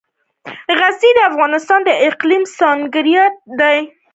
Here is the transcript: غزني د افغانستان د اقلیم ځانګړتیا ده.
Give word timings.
غزني 0.79 1.09
د 1.15 1.19
افغانستان 1.31 1.79
د 1.85 1.89
اقلیم 2.07 2.43
ځانګړتیا 2.57 3.25
ده. 3.59 3.71